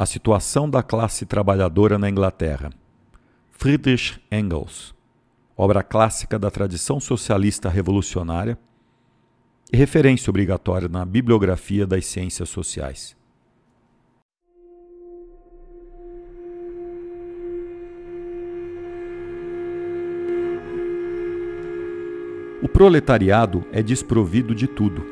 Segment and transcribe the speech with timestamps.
[0.00, 2.70] A situação da classe trabalhadora na Inglaterra.
[3.50, 4.94] Friedrich Engels,
[5.56, 8.56] obra clássica da tradição socialista revolucionária
[9.72, 13.16] e referência obrigatória na bibliografia das ciências sociais.
[22.62, 25.04] O proletariado é desprovido de tudo.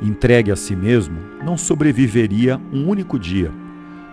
[0.00, 3.65] Entregue a si mesmo, não sobreviveria um único dia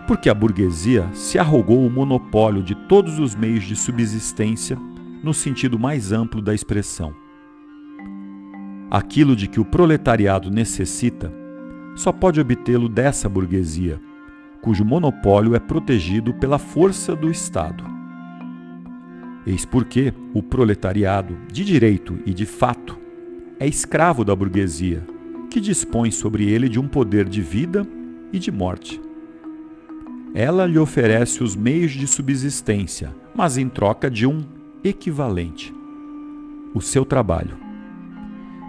[0.07, 4.77] porque a burguesia se arrogou o monopólio de todos os meios de subsistência
[5.23, 7.13] no sentido mais amplo da expressão.
[8.91, 11.33] Aquilo de que o proletariado necessita
[11.95, 13.99] só pode obtê-lo dessa burguesia,
[14.61, 17.83] cujo monopólio é protegido pela força do Estado.
[19.45, 22.97] Eis porque o proletariado, de direito e de fato,
[23.59, 25.03] é escravo da burguesia,
[25.49, 27.85] que dispõe sobre ele de um poder de vida
[28.31, 28.99] e de morte.
[30.35, 34.43] Ela lhe oferece os meios de subsistência, mas em troca de um
[34.83, 35.71] equivalente:
[36.73, 37.55] o seu trabalho.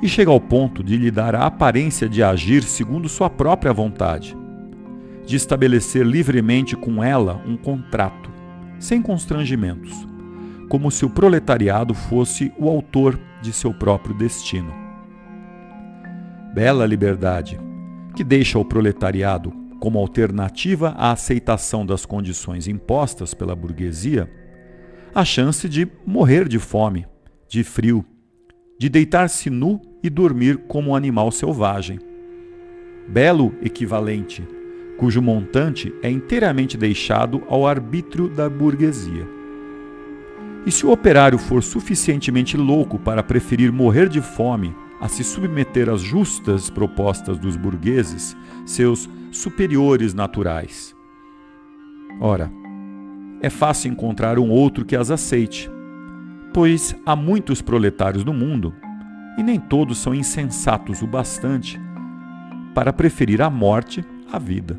[0.02, 4.36] E chega ao ponto de lhe dar a aparência de agir segundo sua própria vontade,
[5.24, 8.28] de estabelecer livremente com ela um contrato,
[8.78, 10.06] sem constrangimentos,
[10.68, 14.74] como se o proletariado fosse o autor de seu próprio destino.
[16.52, 17.58] Bela liberdade,
[18.14, 24.30] que deixa o proletariado como alternativa à aceitação das condições impostas pela burguesia,
[25.14, 27.06] a chance de morrer de fome,
[27.48, 28.04] de frio,
[28.78, 32.00] de deitar-se nu e dormir como um animal selvagem.
[33.08, 34.46] Belo equivalente,
[34.98, 39.26] cujo montante é inteiramente deixado ao arbítrio da burguesia.
[40.66, 45.90] E se o operário for suficientemente louco para preferir morrer de fome a se submeter
[45.90, 50.94] às justas propostas dos burgueses, seus superiores naturais.
[52.20, 52.50] Ora,
[53.40, 55.70] é fácil encontrar um outro que as aceite,
[56.52, 58.72] pois há muitos proletários no mundo
[59.36, 61.80] e nem todos são insensatos o bastante
[62.74, 64.78] para preferir a morte à vida.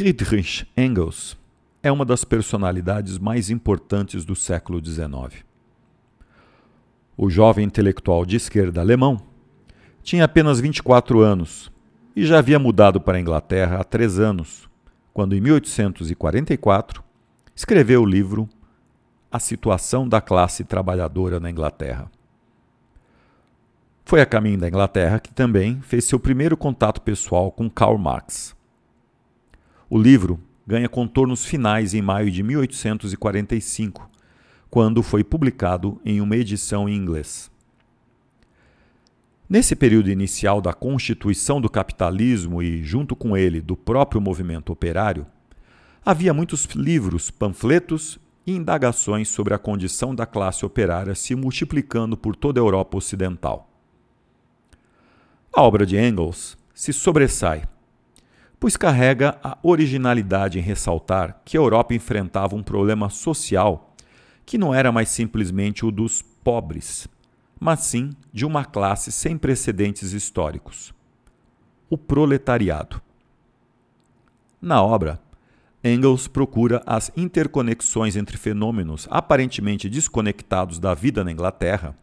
[0.00, 1.36] Friedrich Engels
[1.82, 5.44] é uma das personalidades mais importantes do século XIX.
[7.18, 9.20] O jovem intelectual de esquerda alemão
[10.02, 11.70] tinha apenas 24 anos
[12.16, 14.70] e já havia mudado para a Inglaterra há três anos,
[15.12, 17.04] quando, em 1844,
[17.54, 18.48] escreveu o livro
[19.30, 22.10] A Situação da Classe Trabalhadora na Inglaterra.
[24.06, 28.58] Foi a caminho da Inglaterra que também fez seu primeiro contato pessoal com Karl Marx.
[29.92, 34.08] O livro ganha contornos finais em maio de 1845,
[34.70, 37.50] quando foi publicado em uma edição em inglês.
[39.48, 45.26] Nesse período inicial da constituição do capitalismo e, junto com ele, do próprio movimento operário,
[46.06, 48.16] havia muitos livros, panfletos
[48.46, 53.68] e indagações sobre a condição da classe operária se multiplicando por toda a Europa Ocidental.
[55.52, 57.64] A obra de Engels se sobressai
[58.60, 63.94] pois carrega a originalidade em ressaltar que a Europa enfrentava um problema social
[64.44, 67.08] que não era mais simplesmente o dos pobres,
[67.58, 70.92] mas sim de uma classe sem precedentes históricos:
[71.88, 73.00] o proletariado.
[74.60, 75.18] Na obra,
[75.82, 81.96] Engels procura as interconexões entre fenômenos aparentemente desconectados da vida na Inglaterra,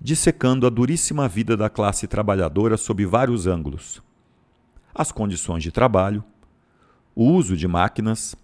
[0.00, 4.00] dissecando a duríssima vida da classe trabalhadora sob vários ângulos:
[4.96, 6.24] as condições de trabalho,
[7.14, 8.34] o uso de máquinas,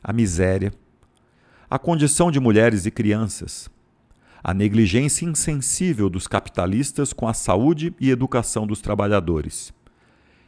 [0.00, 0.72] a miséria,
[1.68, 3.68] a condição de mulheres e crianças,
[4.42, 9.74] a negligência insensível dos capitalistas com a saúde e educação dos trabalhadores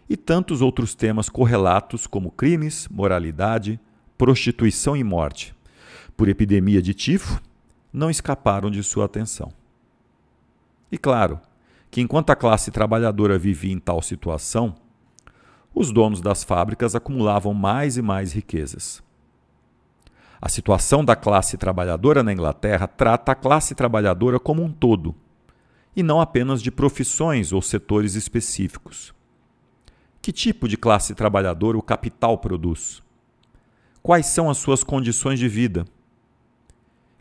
[0.09, 3.81] e tantos outros temas correlatos como crimes, moralidade,
[4.17, 5.55] prostituição e morte,
[6.17, 7.41] por epidemia de tifo,
[7.93, 9.53] não escaparam de sua atenção.
[10.91, 11.41] E claro,
[11.91, 14.75] que enquanto a classe trabalhadora vivia em tal situação,
[15.75, 19.03] os donos das fábricas acumulavam mais e mais riquezas.
[20.41, 25.15] A situação da classe trabalhadora na Inglaterra trata a classe trabalhadora como um todo,
[25.95, 29.15] e não apenas de profissões ou setores específicos.
[30.21, 33.03] Que tipo de classe trabalhadora o capital produz?
[34.03, 35.85] Quais são as suas condições de vida?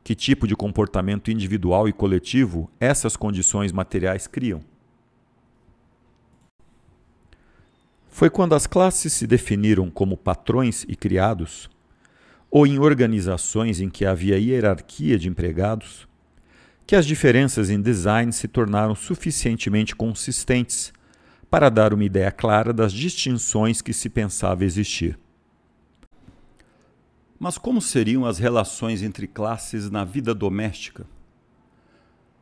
[0.03, 4.61] Que tipo de comportamento individual e coletivo essas condições materiais criam?
[8.11, 11.69] Foi quando as classes se definiram como patrões e criados,
[12.51, 16.07] ou em organizações em que havia hierarquia de empregados,
[16.85, 20.91] que as diferenças em design se tornaram suficientemente consistentes
[21.49, 25.17] para dar uma ideia clara das distinções que se pensava existir.
[27.39, 31.07] Mas como seriam as relações entre classes na vida doméstica?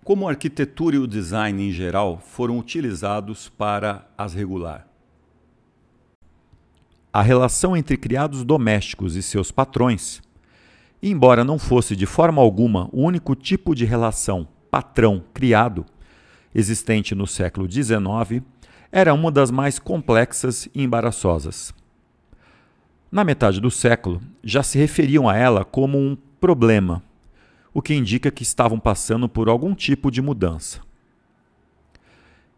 [0.03, 4.88] Como a arquitetura e o design em geral foram utilizados para as regular?
[7.11, 10.21] A relação entre criados domésticos e seus patrões,
[11.01, 15.85] embora não fosse de forma alguma o único tipo de relação patrão-criado
[16.53, 18.43] existente no século XIX,
[18.91, 21.73] era uma das mais complexas e embaraçosas.
[23.11, 27.01] Na metade do século, já se referiam a ela como um problema,
[27.73, 30.79] o que indica que estavam passando por algum tipo de mudança.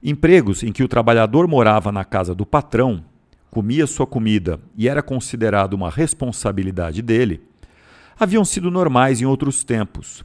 [0.03, 3.03] Empregos em que o trabalhador morava na casa do patrão,
[3.51, 7.41] comia sua comida e era considerado uma responsabilidade dele,
[8.17, 10.23] haviam sido normais em outros tempos,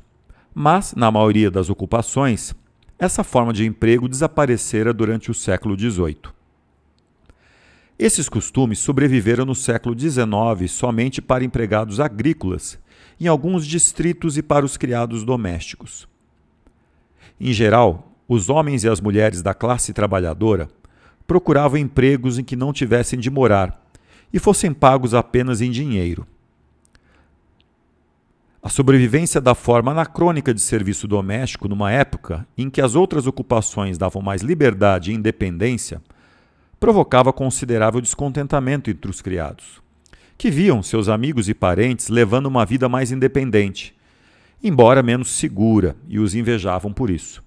[0.54, 2.54] mas, na maioria das ocupações,
[2.98, 6.16] essa forma de emprego desaparecera durante o século XVIII.
[7.98, 12.78] Esses costumes sobreviveram no século XIX somente para empregados agrícolas,
[13.18, 16.06] em alguns distritos e para os criados domésticos.
[17.40, 20.68] Em geral, os homens e as mulheres da classe trabalhadora
[21.26, 23.82] procuravam empregos em que não tivessem de morar
[24.32, 26.26] e fossem pagos apenas em dinheiro.
[28.62, 33.96] A sobrevivência da forma anacrônica de serviço doméstico numa época em que as outras ocupações
[33.96, 36.02] davam mais liberdade e independência
[36.80, 39.80] provocava considerável descontentamento entre os criados,
[40.36, 43.94] que viam seus amigos e parentes levando uma vida mais independente,
[44.62, 47.45] embora menos segura, e os invejavam por isso.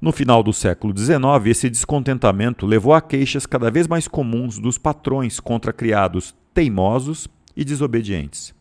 [0.00, 4.78] No final do século XIX, esse descontentamento levou a queixas cada vez mais comuns dos
[4.78, 8.54] patrões contra criados teimosos e desobedientes.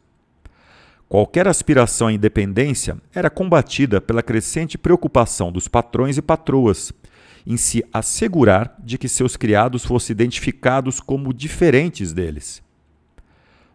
[1.08, 6.92] Qualquer aspiração à independência era combatida pela crescente preocupação dos patrões e patroas
[7.48, 12.62] em se assegurar de que seus criados fossem identificados como diferentes deles.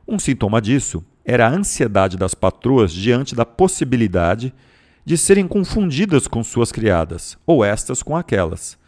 [0.07, 4.53] Um sintoma disso era a ansiedade das patroas diante da possibilidade
[5.05, 8.79] de serem confundidas com suas criadas, ou estas com aquelas.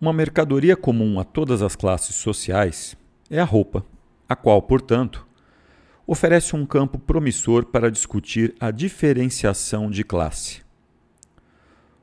[0.00, 2.96] Uma mercadoria comum a todas as classes sociais
[3.30, 3.86] é a roupa,
[4.28, 5.26] a qual, portanto,
[6.04, 10.62] oferece um campo promissor para discutir a diferenciação de classe.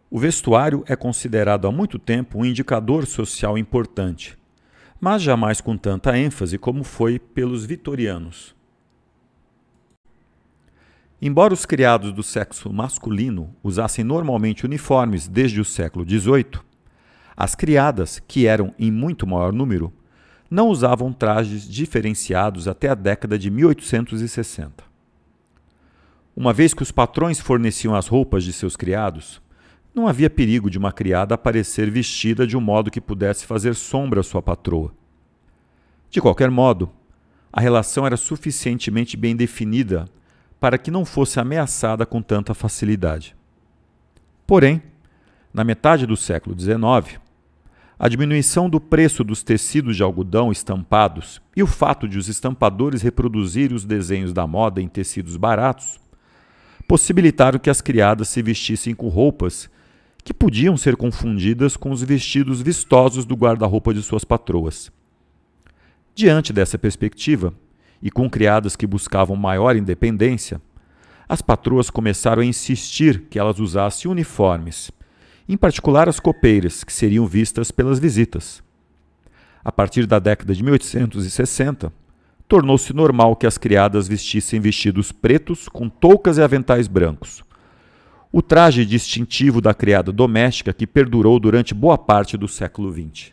[0.10, 4.38] O vestuário é considerado há muito tempo um indicador social importante,
[5.00, 8.56] mas jamais com tanta ênfase como foi pelos vitorianos.
[11.22, 16.60] Embora os criados do sexo masculino usassem normalmente uniformes desde o século XVIII,
[17.38, 19.94] as criadas, que eram em muito maior número,
[20.50, 24.84] não usavam trajes diferenciados até a década de 1860.
[26.36, 29.40] Uma vez que os patrões forneciam as roupas de seus criados,
[29.94, 34.22] não havia perigo de uma criada aparecer vestida de um modo que pudesse fazer sombra
[34.22, 34.92] à sua patroa.
[36.10, 36.92] De qualquer modo,
[37.54, 40.06] a relação era suficientemente bem definida
[40.62, 43.36] para que não fosse ameaçada com tanta facilidade.
[44.46, 44.80] Porém,
[45.52, 47.20] na metade do século XIX,
[47.98, 53.02] a diminuição do preço dos tecidos de algodão estampados e o fato de os estampadores
[53.02, 56.00] reproduzirem os desenhos da moda em tecidos baratos
[56.88, 59.68] possibilitaram que as criadas se vestissem com roupas
[60.24, 64.92] que podiam ser confundidas com os vestidos vistosos do guarda-roupa de suas patroas.
[66.14, 67.52] Diante dessa perspectiva,
[68.02, 70.62] e com criadas que buscavam maior independência,
[71.28, 74.92] as patroas começaram a insistir que elas usassem uniformes,
[75.48, 78.62] em particular as copeiras, que seriam vistas pelas visitas.
[79.64, 81.94] A partir da década de 1860,
[82.48, 87.44] tornou-se normal que as criadas vestissem vestidos pretos com toucas e aventais brancos.
[88.30, 93.32] O traje distintivo da criada doméstica que perdurou durante boa parte do século XX.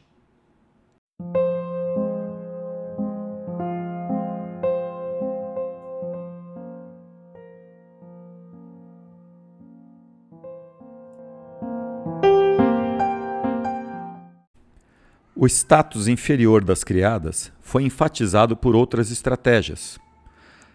[15.40, 19.96] O status inferior das criadas foi enfatizado por outras estratégias.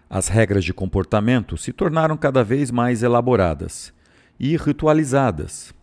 [0.08, 3.92] As regras de comportamento se tornaram cada vez mais elaboradas
[4.40, 5.74] e ritualizadas.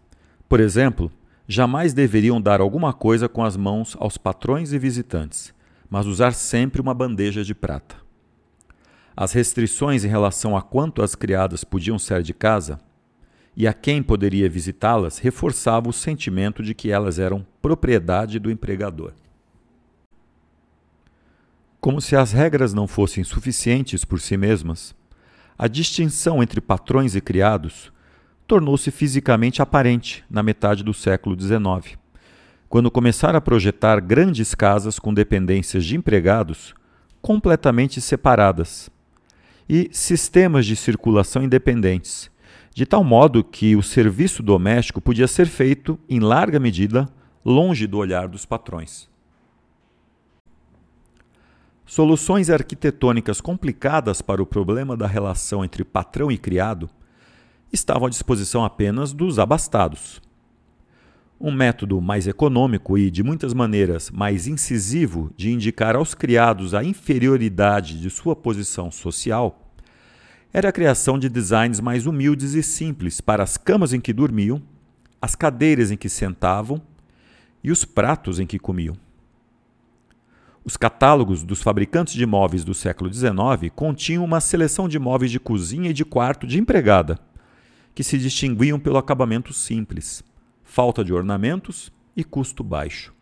[0.50, 1.12] Por exemplo,
[1.48, 5.54] jamais deveriam dar alguma coisa com as mãos aos patrões e visitantes,
[5.88, 7.98] mas usar sempre uma bandeja de prata.
[9.16, 12.80] As restrições em relação a quanto as criadas podiam sair de casa
[13.56, 19.14] e a quem poderia visitá-las reforçava o sentimento de que elas eram propriedade do empregador.
[21.80, 24.96] Como se as regras não fossem suficientes por si mesmas,
[25.58, 27.92] a distinção entre patrões e criados
[28.48, 31.98] tornou-se fisicamente aparente na metade do século XIX,
[32.70, 36.74] quando começaram a projetar grandes casas com dependências de empregados
[37.22, 38.90] completamente separadas
[39.68, 42.31] e sistemas de circulação independentes,
[42.74, 47.10] de tal modo que o serviço doméstico podia ser feito, em larga medida,
[47.44, 49.10] longe do olhar dos patrões.
[51.86, 56.90] Soluções arquitetônicas complicadas para o problema da relação entre patrão e criado
[57.74, 60.22] estavam à disposição apenas dos abastados.
[61.40, 66.84] Um método mais econômico e, de muitas maneiras, mais incisivo de indicar aos criados a
[66.84, 69.71] inferioridade de sua posição social
[70.54, 74.62] era a criação de designs mais humildes e simples para as camas em que dormiam,
[75.22, 76.82] as cadeiras em que sentavam
[77.64, 78.96] e os pratos em que comiam.
[80.64, 85.40] Os catálogos dos fabricantes de móveis do século XIX continham uma seleção de móveis de
[85.40, 87.18] cozinha e de quarto de empregada,
[87.96, 90.24] que se distinguiam pelo acabamento simples,
[90.64, 93.14] falta de ornamentos e custo baixo.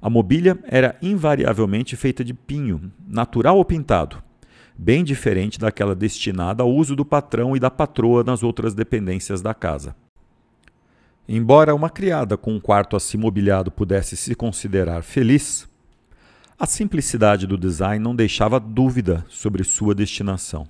[0.00, 4.22] A mobília era invariavelmente feita de pinho, natural ou pintado,
[4.80, 9.52] bem diferente daquela destinada ao uso do patrão e da patroa nas outras dependências da
[9.52, 9.96] casa.
[11.28, 15.68] Embora uma criada com um quarto assim mobiliado pudesse se considerar feliz,
[16.56, 20.66] a simplicidade do design não deixava dúvida sobre sua destinação.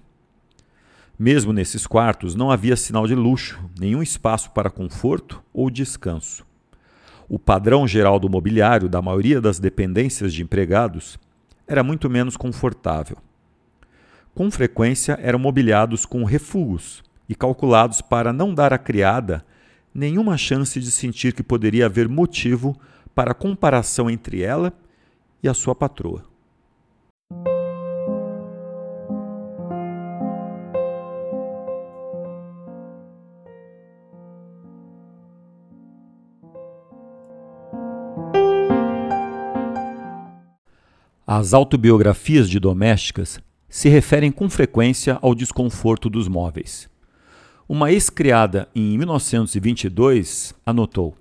[1.19, 6.47] Mesmo nesses quartos não havia sinal de luxo, nenhum espaço para conforto ou descanso.
[7.29, 11.19] O padrão geral do mobiliário da maioria das dependências de empregados
[11.67, 13.19] era muito menos confortável
[14.35, 19.45] com frequência eram mobiliados com refugos e calculados para não dar à criada
[19.95, 22.79] nenhuma chance de sentir que poderia haver motivo
[23.15, 24.73] para comparação entre ela
[25.43, 26.25] e a sua patroa.
[41.27, 46.89] As autobiografias de domésticas se referem com frequência ao desconforto dos móveis.
[47.69, 51.15] Uma ex-criada em 1922 anotou: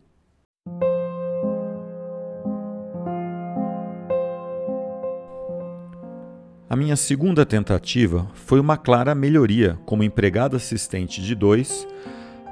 [6.70, 11.88] A minha segunda tentativa foi uma clara melhoria como empregada assistente de dois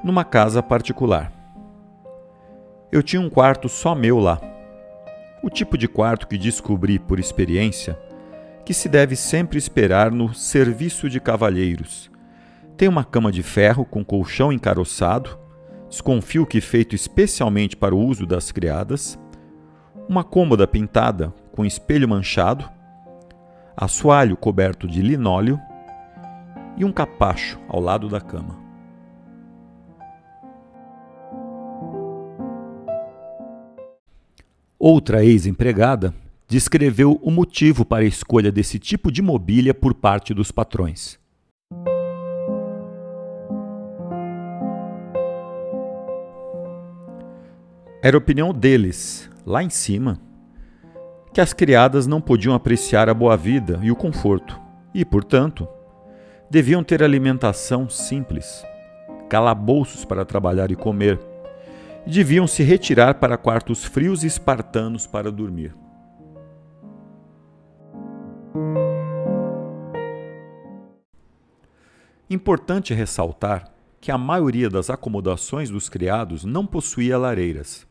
[0.03, 1.33] numa casa particular.
[2.91, 4.39] Eu tinha um quarto só meu lá.
[5.43, 7.99] O tipo de quarto que descobri por experiência
[8.65, 12.09] que se deve sempre esperar no serviço de cavalheiros.
[12.75, 15.37] Tem uma cama de ferro com colchão encaroçado,
[15.87, 19.19] desconfio que feito especialmente para o uso das criadas,
[20.09, 22.69] uma cômoda pintada com espelho manchado,
[23.77, 25.59] assoalho coberto de linóleo
[26.75, 28.65] e um capacho ao lado da cama.
[34.77, 36.13] Outra ex-empregada
[36.47, 41.19] descreveu o motivo para a escolha desse tipo de mobília por parte dos patrões.
[48.01, 50.19] Era opinião deles, lá em cima,
[51.33, 54.61] que as criadas não podiam apreciar a boa vida e o conforto,
[54.93, 55.67] e, portanto,
[56.47, 58.63] deviam ter alimentação simples,
[59.27, 61.19] calabouços para trabalhar e comer,
[62.05, 65.73] e deviam se retirar para quartos frios e espartanos para dormir.
[72.45, 77.87] Importante ressaltar que a maioria das acomodações dos criados não possuía lareiras.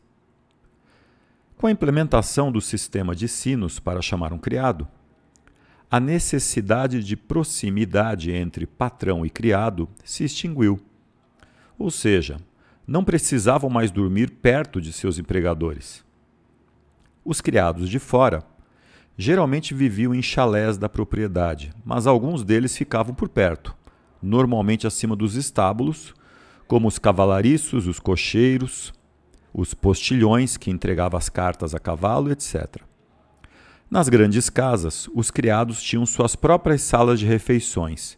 [1.57, 4.87] Com a implementação do sistema de sinos para chamar um criado,
[5.91, 10.79] a necessidade de proximidade entre patrão e criado se extinguiu.
[11.77, 12.37] Ou seja,
[12.87, 16.01] não precisavam mais dormir perto de seus empregadores.
[17.25, 18.41] Os criados de fora
[19.17, 23.75] geralmente viviam em chalés da propriedade, mas alguns deles ficavam por perto,
[24.25, 26.13] normalmente acima dos estábulos,
[26.67, 28.93] como os cavalariços, os cocheiros,
[29.53, 32.81] os postilhões que entregavam as cartas a cavalo, etc.
[33.89, 38.17] Nas grandes casas, os criados tinham suas próprias salas de refeições.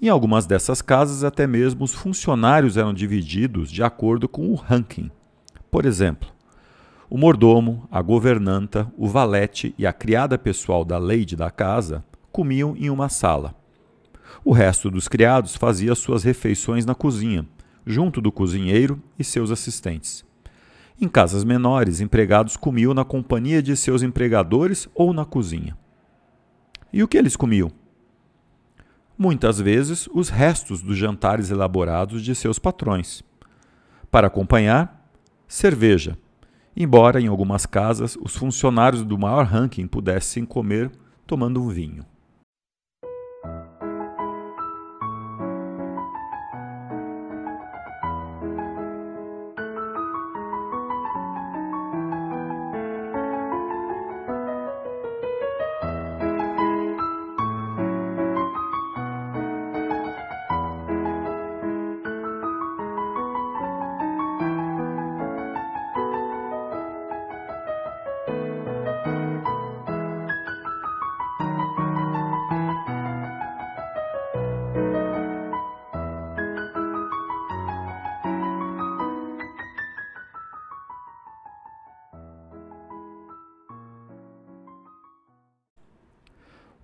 [0.00, 5.10] Em algumas dessas casas, até mesmo os funcionários eram divididos de acordo com o ranking.
[5.70, 6.28] Por exemplo,
[7.10, 12.76] o mordomo, a governanta, o valete e a criada pessoal da lady da casa comiam
[12.76, 13.54] em uma sala.
[14.48, 17.46] O resto dos criados fazia suas refeições na cozinha,
[17.84, 20.24] junto do cozinheiro e seus assistentes.
[20.98, 25.76] Em casas menores, empregados comiam na companhia de seus empregadores ou na cozinha.
[26.90, 27.70] E o que eles comiam?
[29.18, 33.22] Muitas vezes, os restos dos jantares elaborados de seus patrões.
[34.10, 35.12] Para acompanhar,
[35.46, 36.16] cerveja,
[36.74, 40.90] embora em algumas casas os funcionários do maior ranking pudessem comer
[41.26, 42.02] tomando um vinho.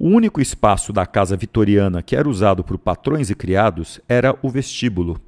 [0.05, 4.51] O único espaço da casa vitoriana que era usado por patrões e criados era o
[4.51, 5.19] vestíbulo.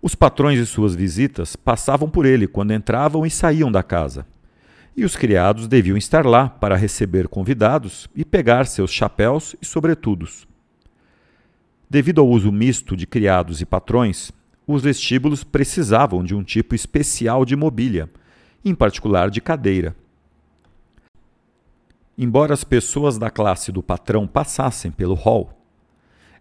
[0.00, 4.24] Os patrões e suas visitas passavam por ele quando entravam e saíam da casa.
[4.96, 10.46] E os criados deviam estar lá para receber convidados e pegar seus chapéus e sobretudos.
[11.90, 14.30] Devido ao uso misto de criados e patrões,
[14.68, 18.08] os vestíbulos precisavam de um tipo especial de mobília,
[18.64, 19.96] em particular de cadeira.
[22.16, 25.60] Embora as pessoas da classe do patrão passassem pelo hall,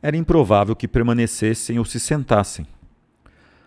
[0.02, 2.68] era improvável que permanecessem ou se sentassem.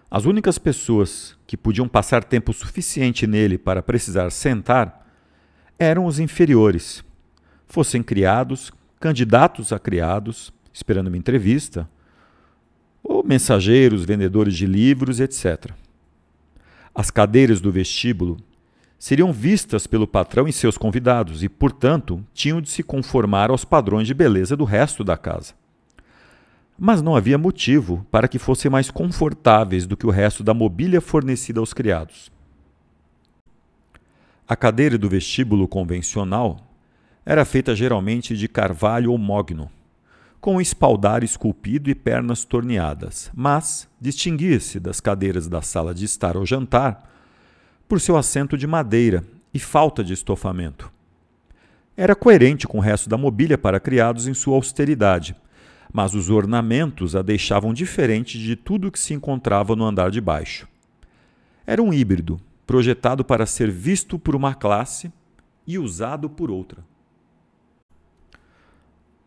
[0.09, 5.05] As únicas pessoas que podiam passar tempo suficiente nele para precisar sentar
[5.79, 7.05] eram os inferiores,
[7.67, 11.89] fossem criados, candidatos a criados, esperando uma entrevista,
[13.03, 15.73] ou mensageiros, vendedores de livros, etc.
[16.95, 18.37] As cadeiras do vestíbulo
[18.99, 24.07] seriam vistas pelo patrão e seus convidados e, portanto, tinham de se conformar aos padrões
[24.07, 25.55] de beleza do resto da casa.
[26.79, 31.01] Mas não havia motivo para que fossem mais confortáveis do que o resto da mobília
[31.01, 32.31] fornecida aos criados.
[34.49, 36.61] A cadeira do vestíbulo convencional
[37.25, 39.69] era feita geralmente de carvalho ou mogno,
[40.41, 46.37] com um espaldar esculpido e pernas torneadas, mas distinguia-se das cadeiras da sala de estar
[46.37, 47.16] ou jantar
[47.89, 50.91] por seu assento de madeira e falta de estofamento.
[51.97, 55.35] Era coerente com o resto da mobília para criados em sua austeridade,
[55.93, 60.69] mas os ornamentos a deixavam diferente de tudo que se encontrava no andar de baixo.
[61.67, 65.11] Era um híbrido, projetado para ser visto por uma classe
[65.67, 66.85] e usado por outra.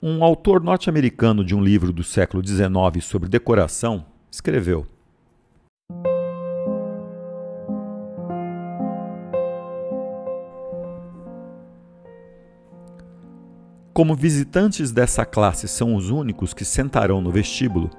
[0.01, 4.85] Um autor norte-americano de um livro do século XIX sobre decoração escreveu:
[13.99, 17.89] Como visitantes dessa classe são os únicos que sentarão no vestíbulo,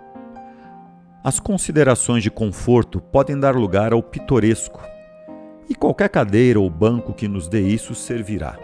[1.23, 4.81] as considerações de conforto podem dar lugar ao pitoresco,
[5.69, 8.59] e qualquer cadeira ou banco que nos dê isso servirá.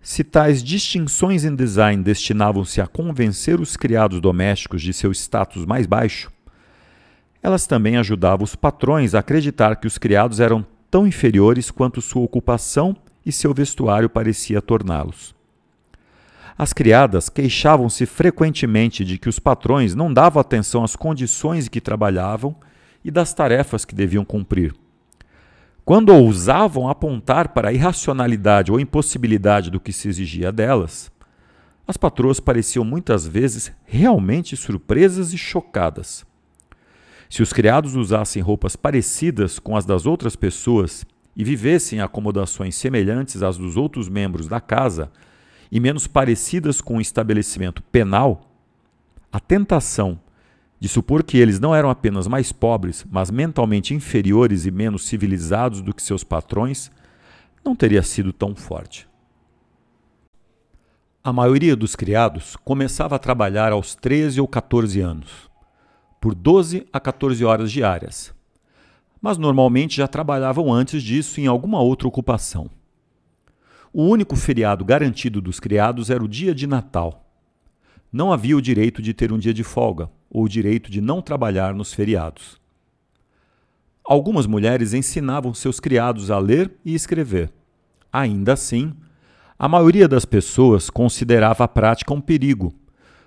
[0.00, 5.84] Se tais distinções em design destinavam-se a convencer os criados domésticos de seu status mais
[5.84, 6.32] baixo,
[7.42, 12.22] elas também ajudavam os patrões a acreditar que os criados eram tão inferiores quanto sua
[12.22, 15.34] ocupação e seu vestuário parecia torná-los.
[16.58, 21.80] As criadas queixavam-se frequentemente de que os patrões não davam atenção às condições em que
[21.80, 22.56] trabalhavam
[23.04, 24.74] e das tarefas que deviam cumprir.
[25.84, 31.12] quando ousavam apontar para a irracionalidade ou impossibilidade do que se exigia delas,
[31.86, 36.25] as patroas pareciam muitas vezes realmente surpresas e chocadas.
[37.28, 41.04] Se os criados usassem roupas parecidas com as das outras pessoas
[41.36, 45.10] e vivessem acomodações semelhantes às dos outros membros da casa
[45.70, 48.50] e menos parecidas com o estabelecimento penal,
[49.32, 50.18] a tentação
[50.78, 55.80] de supor que eles não eram apenas mais pobres, mas mentalmente inferiores e menos civilizados
[55.80, 56.90] do que seus patrões,
[57.64, 59.08] não teria sido tão forte.
[61.24, 65.50] A maioria dos criados começava a trabalhar aos 13 ou 14 anos,
[66.20, 68.34] por 12 a 14 horas diárias,
[69.20, 72.70] mas normalmente já trabalhavam antes disso em alguma outra ocupação.
[73.92, 77.24] O único feriado garantido dos criados era o dia de Natal.
[78.12, 81.22] Não havia o direito de ter um dia de folga ou o direito de não
[81.22, 82.60] trabalhar nos feriados.
[84.04, 87.50] Algumas mulheres ensinavam seus criados a ler e escrever.
[88.12, 88.94] Ainda assim,
[89.58, 92.72] a maioria das pessoas considerava a prática um perigo,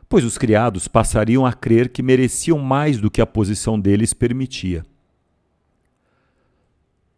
[0.10, 4.84] pois os criados passariam a crer que mereciam mais do que a posição deles permitia.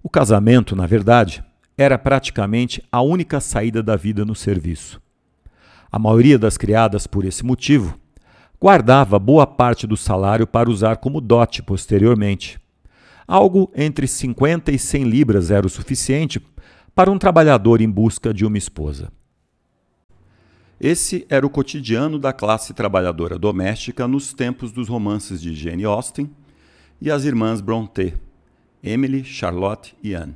[0.04, 1.41] O casamento, na verdade,
[1.77, 5.01] era praticamente a única saída da vida no serviço.
[5.89, 7.97] A maioria das criadas, por esse motivo,
[8.60, 12.60] guardava boa parte do salário para usar como dote posteriormente.
[13.25, 16.41] Algo entre 50 e 100 libras era o suficiente
[16.93, 19.10] para um trabalhador em busca de uma esposa.
[20.84, 26.28] Esse era o cotidiano da classe trabalhadora doméstica nos tempos dos romances de Jane Austen
[27.00, 28.15] e as irmãs Brontë,
[28.84, 30.36] Emily, Charlotte e Anne.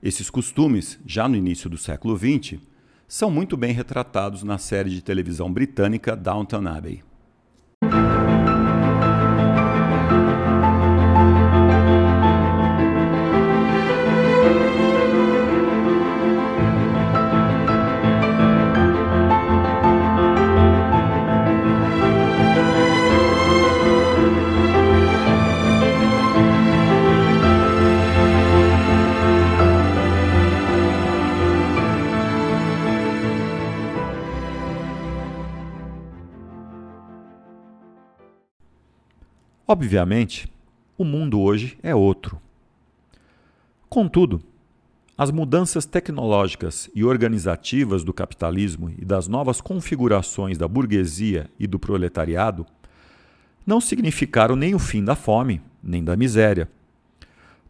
[0.00, 2.60] Esses costumes, já no início do século XX,
[3.08, 7.02] são muito bem retratados na série de televisão britânica Downton Abbey.
[39.70, 40.50] Obviamente,
[40.96, 42.40] o mundo hoje é outro.
[43.86, 44.40] Contudo,
[45.16, 51.78] as mudanças tecnológicas e organizativas do capitalismo e das novas configurações da burguesia e do
[51.78, 52.64] proletariado
[53.66, 56.66] não significaram nem o fim da fome, nem da miséria,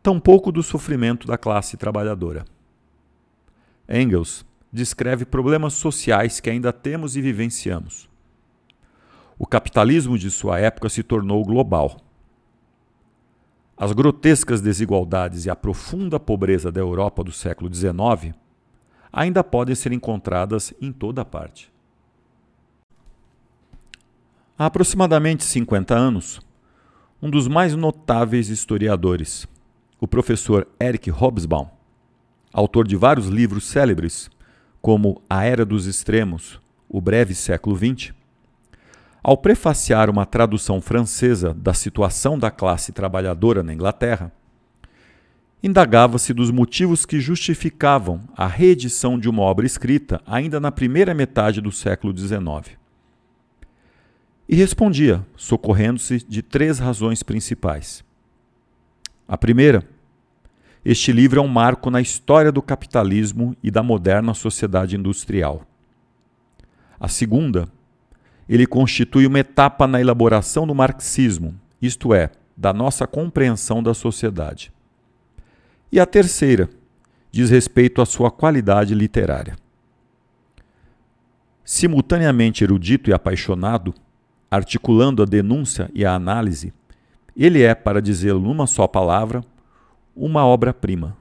[0.01, 2.45] tampouco do sofrimento da classe trabalhadora.
[3.89, 8.09] Engels descreve problemas sociais que ainda temos e vivenciamos
[9.39, 11.97] o capitalismo de sua época se tornou global.
[13.77, 18.35] As grotescas desigualdades e a profunda pobreza da Europa do século XIX
[19.13, 21.73] ainda podem ser encontradas em toda parte.
[24.59, 26.41] Há aproximadamente 50 anos,
[27.23, 29.47] um dos mais notáveis historiadores,
[30.01, 31.69] o professor Eric Hobsbawm,
[32.53, 34.29] autor de vários livros célebres,
[34.83, 38.18] como A Era dos Extremos, O Breve Século XX,
[39.29, 44.33] ao prefaciar uma tradução francesa da situação da classe trabalhadora na Inglaterra,
[45.63, 51.61] indagava-se dos motivos que justificavam a reedição de uma obra escrita ainda na primeira metade
[51.61, 52.79] do século XIX.
[54.49, 58.03] E respondia, socorrendo-se de três razões principais.
[59.29, 59.87] A primeira,
[60.83, 65.67] este livro é um marco na história do capitalismo e da moderna sociedade industrial.
[66.99, 67.69] A segunda,
[68.49, 74.73] ele constitui uma etapa na elaboração do marxismo, isto é, da nossa compreensão da sociedade.
[75.93, 76.69] E a terceira
[77.31, 79.57] diz respeito à sua qualidade literária.
[81.63, 83.95] Simultaneamente erudito e apaixonado,
[84.51, 86.73] articulando a denúncia e a análise,
[87.37, 89.45] ele é, para dizê-lo numa só palavra,
[90.17, 91.17] uma obra-prima.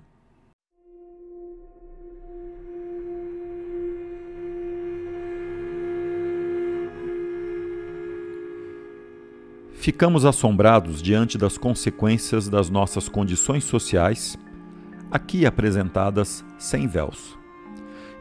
[9.77, 14.37] Ficamos assombrados diante das consequências das nossas condições sociais,
[15.11, 17.37] aqui apresentadas sem véus,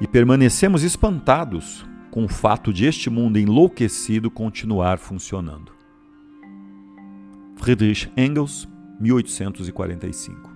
[0.00, 5.72] e permanecemos espantados com o fato de este mundo enlouquecido continuar funcionando.
[7.56, 8.68] Friedrich Engels,
[9.00, 10.55] 1845